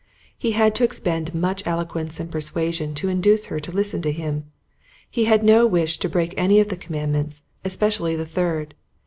He 0.35 0.53
had 0.53 0.73
to 0.73 0.83
expend 0.83 1.35
much 1.35 1.61
eloquence 1.67 2.19
and 2.19 2.31
persuasion 2.31 2.95
to 2.95 3.07
induce 3.07 3.45
her 3.53 3.59
to 3.59 3.71
listen 3.71 4.01
to 4.01 4.11
him. 4.11 4.45
He 5.07 5.25
had 5.25 5.43
no 5.43 5.67
wish 5.67 5.99
to 5.99 6.09
break 6.09 6.33
any 6.35 6.59
of 6.59 6.69
the 6.69 6.75
Commandments, 6.75 7.43
especially 7.63 8.15
the 8.15 8.25
Third. 8.25 8.73